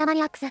[0.00, 0.46] 玉ニアックス。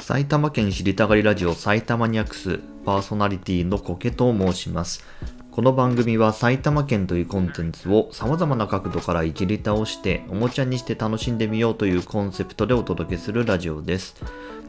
[0.00, 5.04] 埼玉県知りたがりラジオ埼玉ニアックスパーソナリティのコケと申します。
[5.52, 14.16] この番組は埼玉県というコンテンツを様々な角度からいじり倒しておもちゃにして楽しんでみようというコンセプトでお届けするラジオです。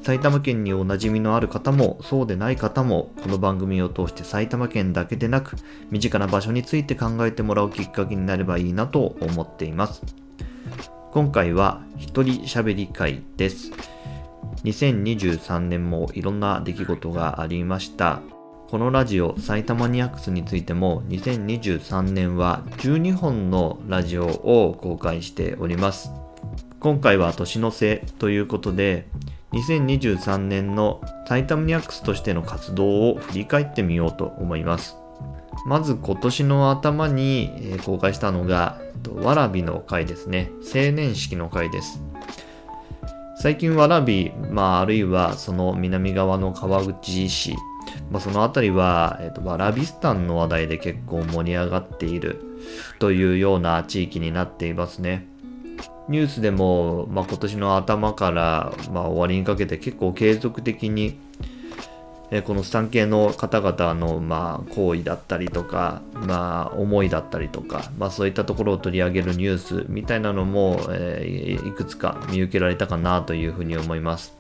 [0.04, 5.56] 埼玉県におなじみのある方もそうでない方もこの番組を通して埼玉県だけでなく
[5.90, 10.23] 身近な場所について考えてもらうきっかけになればいいなと思っています。
[11.14, 13.70] 今回は一人喋り会です。
[14.64, 18.22] 2023年もいろんな出来事がありました。
[18.68, 26.10] このラジオ埼玉ニアックスについても2023年は12本のラジオを公開しております。
[26.80, 29.08] 今回は年の瀬ということで
[29.52, 35.03] 2023年の埼玉ニアックスとしての活動を振り返ってみようと思います。
[35.66, 38.82] まず今年の頭に公開したのが、
[39.16, 40.52] わらびの会ですね。
[40.64, 42.02] 青年式の会です。
[43.36, 47.56] 最近わらび、まあ、あるいはその南側の川口市、
[48.10, 52.42] まあ、その辺りは、えっと、わらびスタンの話題で結構盛り上がっている
[53.00, 55.28] というような地域になっていますね。
[56.10, 61.18] ニュースでも、まあ、今年の頭から、まあ、終わりにかけて結構継続的に
[62.32, 74.36] えこのスタン系の方々の、まあ、行為だったりとか、まあ、思いだったりとか、まあ、そういったところを取り上げるニュースみたいなのも、えーいくつか見受けられたかなというふうに思います。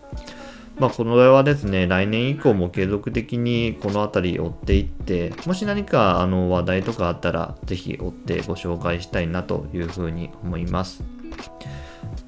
[0.80, 11.04] まあ、この場はですね、来年以降も継続的にこの辺り追っていって、もし何かあの話題とかあったら、ぜひ追ってご紹介したいなというふうに思います。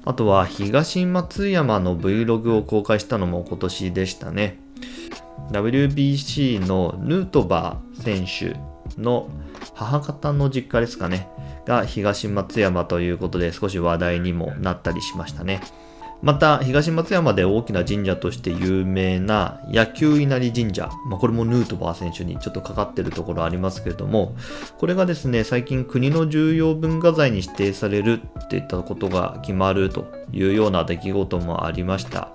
[0.04, 4.60] あとは東松山の Vlog を公開したのも今年でしたね。
[5.50, 8.58] WBC のヌートバー選手
[9.00, 9.28] の
[9.74, 11.28] 母方の実家ですかね。
[11.66, 15.60] が東松山ということで少し話題にもなったりしましたね。
[16.22, 24.34] また東松山で大きな神社として有名な野球稲荷神社、まあ、これもヌートバー選手にちょっとかかってるところありますけれども
[24.78, 32.30] これがですね最近国の重要文化財に指定されるっていったことが決まるというような出来事もありました、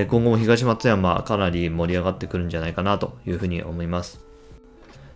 [0.00, 4.20] え今後も東松山かなり盛り上がってくるんじゃないかなというふうに思います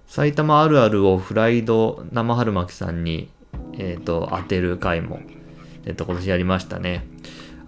[0.07, 3.29] 埼玉あるあるをフライド生春巻さんに、
[3.75, 5.21] えー、と当てる回も、
[5.85, 7.07] えー、と今年やりましたね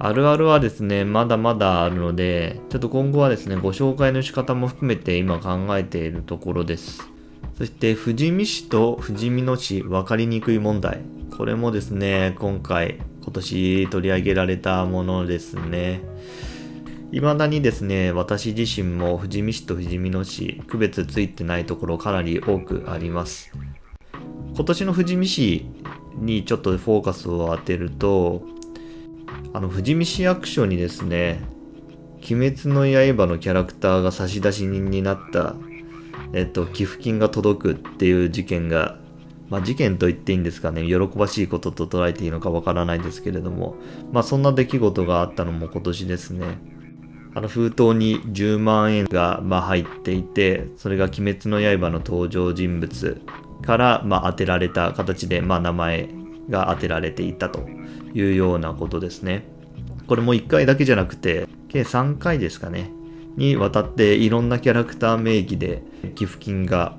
[0.03, 7.07] あるあるはですね、まだまだあるので、ちょっと今後はですね、ご紹介の仕方も含めて今考えているところです。
[7.59, 11.03] そして、富士見市と富士見野市分かりにくい問題。
[11.37, 16.01] これもですね、今回、今年取り上げられたものですね。
[17.13, 23.51] 未だにですね、私自身も富士見市と富士見野市、区別ついてないところかなり多くあります。
[24.55, 25.67] 今年の富士見市
[26.21, 28.43] にちょっとフォーカスを当てると、
[29.53, 31.41] あの、富士見市役所にですね、
[32.19, 35.57] 鬼滅の刃のキャラクターが差出人になった、
[36.33, 38.99] えっと、寄付金が届くっていう事件が、
[39.49, 43.75] まあ事件と言っていいんですかね、喜ばしいことと捉えていいのかわからないですけれども、
[44.13, 46.80] まあそんな出来事があったのも今年ですね。
[47.35, 53.21] あの封筒に10万円がま入っていて、それが鬼滅の刃の登場人物
[53.63, 56.09] からま当てられた形でま名前
[56.49, 57.61] が当てられていたと
[58.15, 59.47] いうようなことですね。
[60.09, 62.91] これも1回だけじゃなくて、計3回ですかね。
[63.37, 65.83] にわたっていろんなキャラクター名義で
[66.17, 66.97] 寄付金が、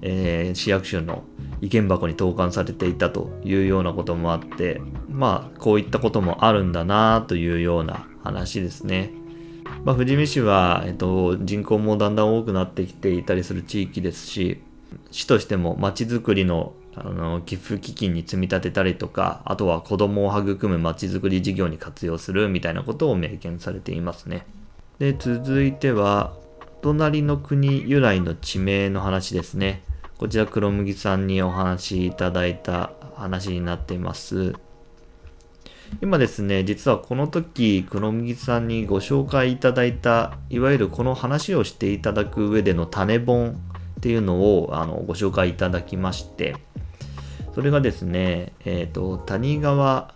[0.00, 1.24] えー市役所の
[1.60, 4.80] 意見箱に投函されていたというようなこともあって、
[5.10, 9.12] まあこういったこともあるんだなというような話ですね。
[9.84, 14.62] まあ、富士見市は、えっと、人口もだんだん多くなってきていたりする地域ですし、
[15.10, 24.46] 市としても町づくりのあの寄付基金に積み立てたりとか、あとは子供を育む町づくり事業に活用するみたいなことを明言されていますね。
[24.98, 26.32] で、続いては、
[26.82, 29.82] 隣の国由来の地名の話ですね。
[30.18, 34.54] こちら黒麦さんにお話しいただいた話になっています。
[36.00, 43.60] 今ですね、実はこの時、黒麦さんにご紹介いただいた、いわゆるこの話をしていただく上での種本
[43.98, 46.54] っていうのをあのご紹介いただきまして、
[47.52, 50.14] それがですね、えっ、と、谷川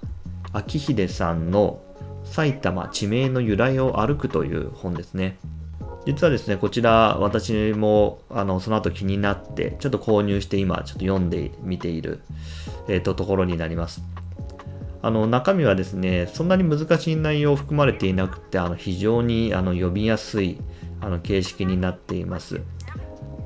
[0.54, 1.82] 明秀さんの
[2.24, 5.36] 埼玉地名の由来を歩くという本ですね。
[6.06, 12.20] 実はですね、こちら私もあのその後気になって、ちょっと購入して今ちょっと読んでみている、
[12.88, 14.02] えーとところになります。
[15.02, 20.58] あの中身はですね、そんなに難しい内容を含まれていなくて、あの非常にあの読みやすい
[21.00, 22.60] あの形式になっています。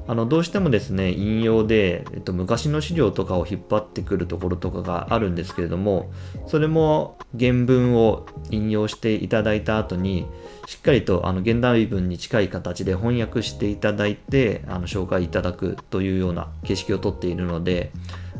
[0.08, 6.12] あのどうしてもですね引用で、えっと、昔の資料とかを引っ張ってくるところとかがあるんですけれども
[6.47, 10.26] それも原文を引用していただいた後に
[10.67, 17.91] しっかりとあの現代文に近い形で翻訳していただいてあの紹介いただくというような形式をとっているので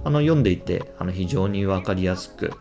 [0.07, 2.53] あの読んでいてあの非常に分かりやすく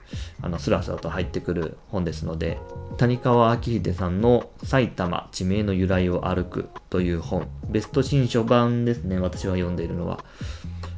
[0.42, 2.58] あのスラスラと入ってくる本ですので
[2.98, 10.26] 谷川明秀さんの「埼玉地名の由来を歩く」という本ベスト新書版ですね私は読んでいるのは、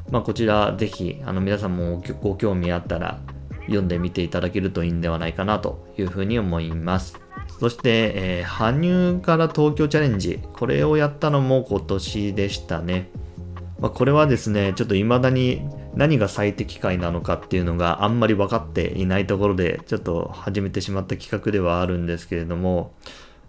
[0.10, 3.20] まあ、こちらぜひあの皆さんもご興味あったら
[3.66, 7.20] 読んでみていただけるといいんではないかなというふうに思います。
[7.60, 10.40] そして、えー、羽生から東京チャレンジ。
[10.54, 13.10] これをやったのも今年でしたね。
[13.80, 15.68] まあ、これはですね、ちょっと未だに
[15.98, 22.94] 何が最適解なのかっていうのがあんまり分かっていないところで、ちょっと始めてしまった企画ではあるんですけれども、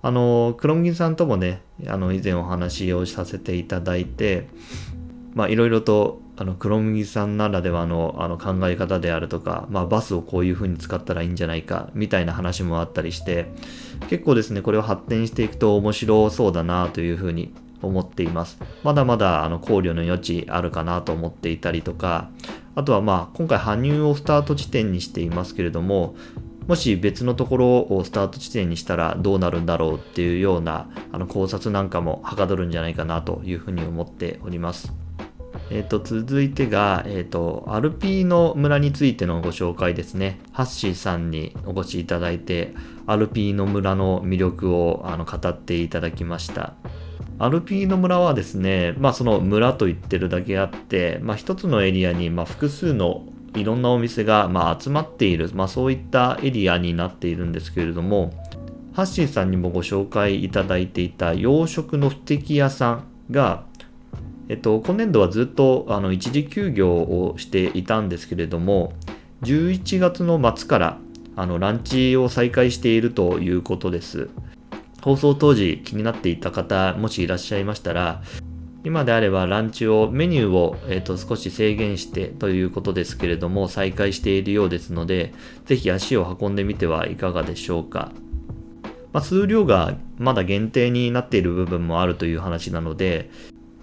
[0.00, 4.48] あの、黒麦さんともね、あの、以前お話をさせていただいて、
[5.34, 13.50] まあ、いろいろと、あの、黒麦さんならではのあの考え方であるとか、まあ、バスをこういう風に使ったらいいんじゃないか、みたいな話もあったりして、
[14.08, 17.52] 結構ですね、これを発展していくと面白そうだなという風に
[17.82, 18.58] 思っています。
[18.82, 22.30] まだまだあの考慮の余地あるかなと思っていたりとか、
[22.74, 26.14] あとはまあ今回羽生をスタート地点にしていますけれども、
[26.66, 34.92] もし別のところをスタート地点にしたらどうなるんだろうっていうようなあの考察なんかもはかどるんじゃないかなというふうに思っております。
[35.70, 40.40] えー、と続いてが、えーと、アルピーの村についてのご紹介ですね。
[40.52, 42.74] ハッシーさんにお越しいただいて、
[43.06, 46.74] アルピーの村の魅力をあの語っていただきました。
[47.40, 53.24] アルピーノ村はですね、まあその村と言ってるだけあって、まあ一つのエリアにま複数の
[53.54, 58.32] いろんなお店がま集まっている、まあそういったエリアになっているんですけれども、
[58.92, 63.64] ハッシーさんにもご紹介いただいていた洋食の不適屋さんが、
[64.48, 68.94] えっと、今年度はずっとあの一時休業をしていたんですけれども、
[69.42, 70.98] 11月の末から
[71.36, 74.28] あのランチを再開しているということです。
[75.08, 78.20] 放送当時気になっていた方、もしいらっしゃいましたら、
[78.84, 85.32] 今であればランチを、メニューを、えーと、少し制限してということですけれども、再開しているようですので、
[85.64, 88.12] ぜひ足を運んでみてはいかがでしょうか。
[89.14, 93.30] まあ、数量がまだ限定になっている部分もあるという話なので、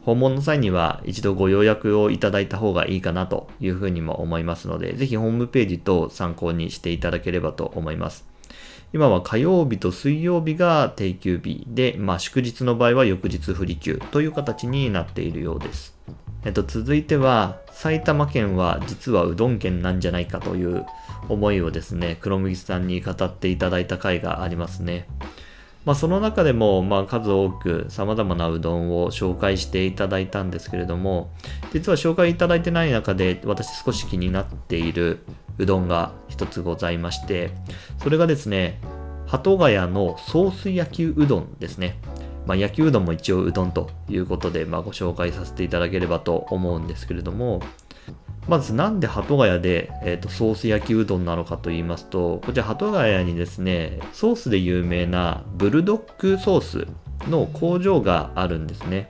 [0.03, 8.34] 訪問の際には一度ご予約をいただいた方がいいかなというふうにも思いますので、ぜひホームページと参考にしていただければと思います。
[8.95, 15.97] 今は火曜日と水曜日が定休日で、まあ、祝日の場合は翌日不利休という形になっているようです。
[16.45, 20.85] えっと、続いては、埼玉県は実はうどん県なんじゃないかという
[21.27, 25.09] 思いをですね、黒麦さんに語っていただいた回がありますね。
[25.83, 31.31] まあ、その中でも、まあ、数多く様々なうどんを紹介していただいたんですけれども、
[31.73, 35.19] 実は紹介いただいてない中で私少し気になっている
[35.57, 37.51] うどんが一つございまして、
[38.01, 38.79] それがですね、
[39.27, 41.99] 鳩ヶ谷のソース焼きうどんですね。
[42.45, 47.61] まあ、焼きうどんも一応うどんということで、まあ、ご紹介させていただければと思うんですけれども、
[48.47, 56.87] まずなんで鳩ヶ谷で、えーと、ソース焼きうどんなのかと言いますと、こちら鳩ヶ谷にですね、ソースで有名なブルドックソース
[57.29, 59.09] の工場があるんですね。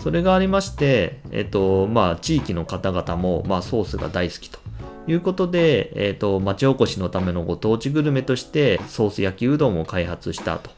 [0.00, 4.58] それがありまして、えっ、ー、と、まあ、地域の方々も、まあ、ソースが大好きと
[5.06, 10.70] いうことで、えっ、ー、と、町おこしのためのご当地グルメとしてソース焼きうどんを開発したと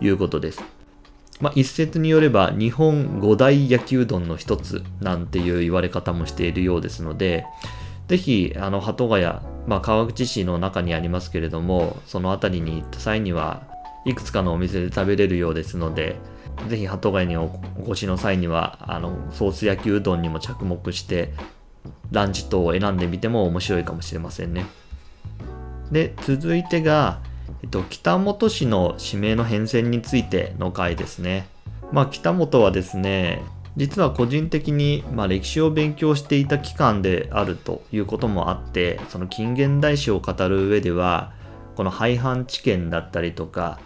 [0.00, 0.62] いうことです。
[1.40, 7.44] まあ、一説によれば日本五大焼きうどんの一つなんていう言われ方もしているようですので、
[8.08, 9.26] ぜひ、あの、鳩ヶ谷、
[9.66, 13.62] まあ、川口市の中にありますけれども、その辺りに行った際には、
[14.04, 16.16] いくつかのお店で食べれるようですので、
[16.68, 17.50] ぜひ鳩ヶ谷にお
[17.84, 21.32] 越しの際には、あの、ソース焼きうどんにも着目して、
[22.10, 24.66] ランチ等を選んでみても面白いかもしれませんね。
[25.90, 27.20] で、続いてが、
[27.62, 31.46] えっと、北本市の指名の変遷についての回ですね。
[31.92, 33.42] まあ、北本はですね、
[33.76, 41.32] 実は個人的に、まあ、歴史を勉強していた期間であるということもあって、その近現代史を語る上では、
[41.76, 43.78] この廃藩置県だったりとか、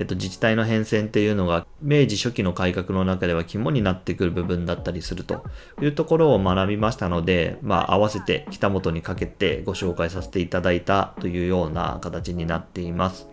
[0.00, 5.44] えっと、自治体の変遷っていうのが明治初期の改革の中では肝になってくる部分だったりすると
[5.82, 13.28] いうところを学びましたので、まあ、合わせて北本にかけてご紹介させていただいたというような形になっています。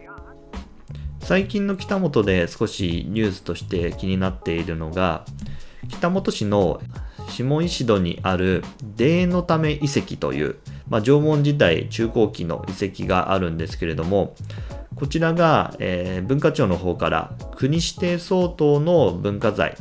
[1.22, 5.24] 最近の北本で少しニュースとして気になっているのが、
[5.88, 6.82] 北本市の
[7.30, 8.62] 下石戸にある
[8.98, 10.58] 霊のため遺跡という、
[10.90, 14.36] まあ、縄文時代中後期の遺跡があるんですけれども、
[14.98, 19.76] こちらが、えー、文化庁の方から国指定相当の文化財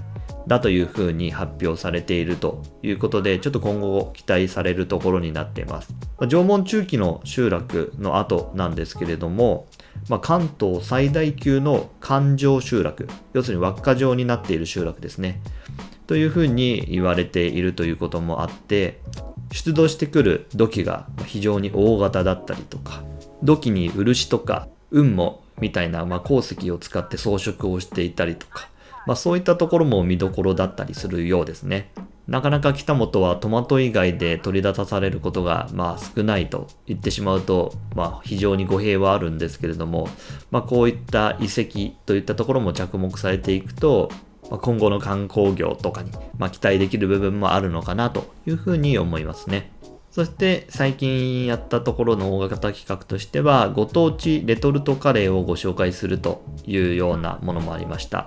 [0.47, 5.95] だというふうに発表されているということで、ちょっと今後期待されるところになっています。
[6.19, 9.67] ま縄文中期の集落の後なんですけれども、
[10.11, 15.41] まあ、関東最大級の環状集落、要するに輪っか状になっている集落ですね。
[16.07, 19.01] というふうに言われているということもあって、
[19.51, 23.03] 出土してくる土器が非常に大型だったりとか、
[23.43, 28.69] 土器に漆とか雲母みたいな、まあ、鉱石を使って装飾をしていたりとか、
[29.07, 31.91] まあ、そういったところも見どころだったりするようですね。
[32.29, 40.09] なかなか北本はトマト以外で取り出されることがまあ少ないと言ってしまうと、まあ、非常に語弊はあるんですけれども、
[40.51, 44.11] まあ、こういった遺跡といったところも着目されていくと、
[44.51, 49.71] まあ、今後の観光業とかに、まあ、期待できる部分もあるのかなというふうに思いますね。
[50.17, 58.27] そして最近やったところの大型企画としてはご当地レトルトカレーをご紹介するというようなものもありました。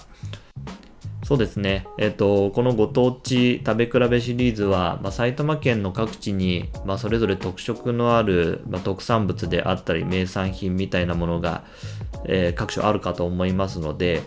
[1.24, 1.88] そうですね。
[1.98, 11.63] えっ、と、このご当地食べ比べシリーズは、まあ、埼玉県の各地に、まあ、それぞれ特色のある、まあ、特産物であったり、名産品みたいなものが、
[12.25, 14.22] えー、各所あるかと思いますので、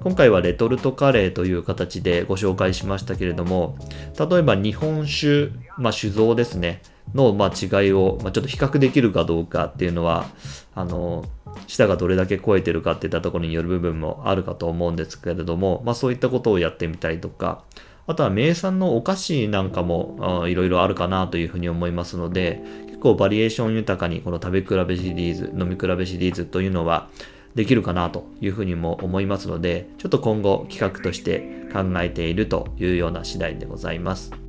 [0.00, 3.78] 今回はレトルトカレーという形でご紹介しましたけれども、
[4.18, 6.82] 例えば日本酒、ま、酒造ですね。
[7.14, 10.26] の、まあ、違いを、まあ、ちょっと比較できるかどうかっていうのは、
[10.74, 11.24] あの、
[11.66, 17.64] 舌がどれだけ超えてるかっていったところによる部分もあるかと思うんですけれども、まあ、そういったことをやってみたりとか、
[18.06, 27.08] あとは名産のお菓子なんかもいろいろあるかなというふうに思いますので、結構バリエーション豊かにこの食べ比べシリーズ、飲み比べシリーズというのは
[27.56, 34.45] できるかなというふうにも思いますので、ちょっと今後企画として考えているというような次第でございます。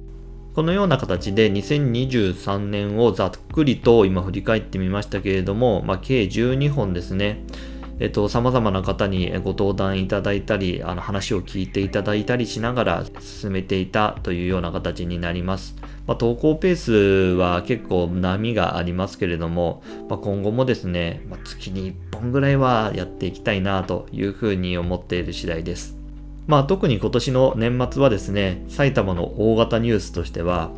[0.58, 7.44] このような形で2023年をざっくりと今振り返ってみましたけれども、まあ、計12本ですね。
[8.00, 15.76] えっと、様々な方にご登壇いただいたり、あの話を聞いていただいたりしながら進めていたというような形になります。
[16.08, 16.92] まあ、投稿ペース
[17.38, 25.97] は結構波がありますけれども、まあ、今後もですね、まあ、月に1本ぐらいはやっていきたいなというふうに思っている次第です。
[26.48, 30.72] まあ特に今年の年末はですね、埼玉の大型ニュースとしては、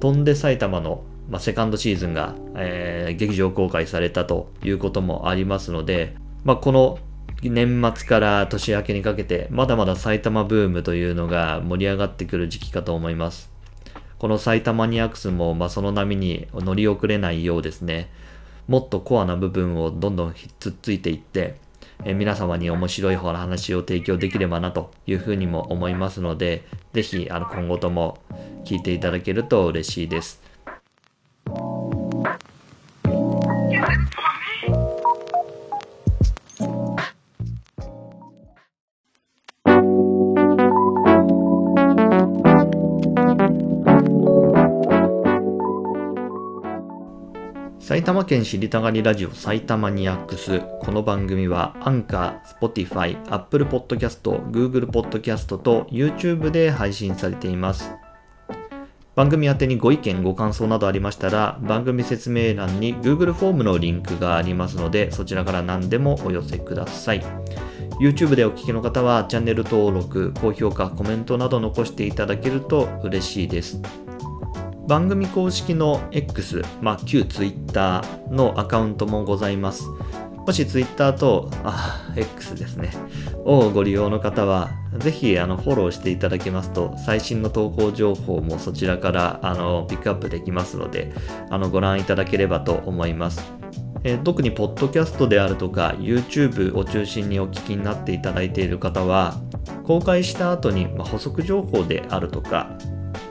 [0.00, 6.14] 飛んで埼玉の、まあ、セカンドシーズンが、えー、劇場公開されたということもありますので、
[6.44, 6.98] まあこの
[7.42, 13.50] 年末から年明けにかけて、まだまだ埼玉ブームというのが盛り上がってくる時期かと思います。
[14.18, 18.10] この埼玉ニアクスも、まあ、その波に乗り遅れないようですね、
[18.68, 21.56] もっとコアな部分をどんどんひっつっついていって、
[22.04, 28.18] え皆様に面白い方の話を提供できればなというふうにも思いますので、ぜひあの今後とも
[28.64, 30.42] 聞いていただけると嬉しいです。
[47.96, 50.60] 埼玉県知りたがりラジオ埼玉ニアックス。
[50.82, 57.90] この番組はアンカー、Spotify、Apple Podcast、Google Podcast と YouTube で配信されています。
[59.14, 67.24] 番組宛にご意見、ご感想などありましたら、番組説明欄に Google フォームのリンクがありますので、そちらから何でもお寄せください。
[67.98, 73.80] YouTube でお聞きの方は、チャンネル登録、高評価、コメントなど残していただけると嬉しいです。
[74.86, 79.84] 番組公式の X、まあ、旧 Twitter のアカウントもございます。
[80.46, 82.92] もし Twitter と、あ、X ですね、
[83.44, 91.12] をご利用の方は、ぜひあのフォローしていただけますと、最新の投稿情報もそちらからあのピックアップできますので、
[91.50, 93.52] あのご覧いただければと思います。
[94.04, 99.34] え特にポッドキャストであるとか YouTube を中心にお聞きになっていただいている方は
[99.84, 102.70] 公開した後に、補足情報であるとか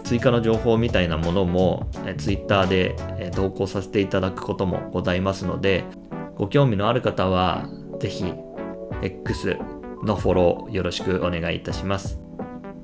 [0.06, 5.84] 追加の情報みたいなものも、え Twitter で、え投稿させていただくこともございますので、
[6.36, 7.68] ご興味のある方は、
[8.00, 8.32] ぜひ、
[9.02, 9.58] X
[10.04, 12.20] のフォローよろしくお願いいたします。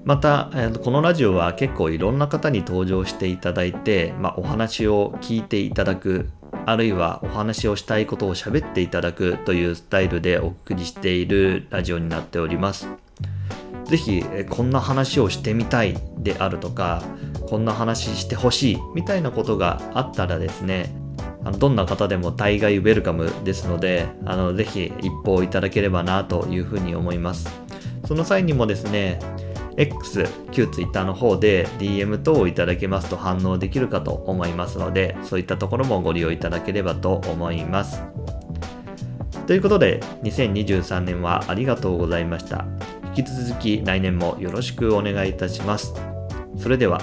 [0.03, 6.29] また、えこのラジオは結構いろんな方に登場していただいて、まあ、お話を聞いていただく、
[6.65, 12.87] あるいはお話をしたいことを喋っていただくというスタイルでお送りしているラジオになっております。
[13.85, 17.03] ぜひこんな話をしてみたいであるとか
[17.49, 20.93] こんな話してほしいみたいなことがあったらですね
[21.57, 27.49] どんな方でも大概ウェルカムですのであのぜひ一報いただければなというふうに思います。
[28.07, 29.19] その際にもですね
[29.77, 38.03] X、旧 Twitter の方で DM 等をいただけますと反応できるかと思いますのでそういったところもご利用いただければと思います。
[39.47, 42.65] ということで2023年はありがとうございました。
[43.15, 46.10] 引き続き来年もよろしくお願いいたします。
[46.57, 47.01] それでは。